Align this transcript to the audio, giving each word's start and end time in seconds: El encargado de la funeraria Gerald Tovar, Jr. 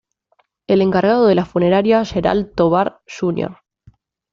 El 0.65 0.81
encargado 0.81 1.27
de 1.27 1.35
la 1.35 1.45
funeraria 1.45 2.03
Gerald 2.05 2.55
Tovar, 2.55 3.03
Jr. 3.19 3.59